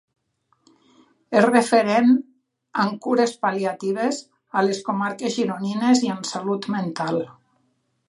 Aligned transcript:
És 1.41 1.45
referent 1.47 2.09
en 2.85 2.91
Cures 3.05 3.35
Pal·liatives 3.45 4.25
a 4.63 4.67
les 4.69 4.83
Comarques 4.91 5.39
gironines 5.39 6.07
i 6.09 6.15
en 6.19 6.29
Salut 6.35 6.71
Mental. 6.79 7.25